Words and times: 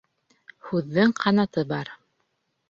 Һүҙҙең 0.69 1.13
ҡанаты 1.19 1.65
бар. 1.75 1.93